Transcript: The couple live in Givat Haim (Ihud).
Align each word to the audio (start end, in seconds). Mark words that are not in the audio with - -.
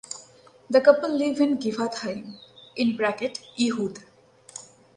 The 0.67 0.81
couple 0.81 1.15
live 1.15 1.39
in 1.41 1.59
Givat 1.59 1.93
Haim 2.01 2.39
(Ihud). 2.75 4.01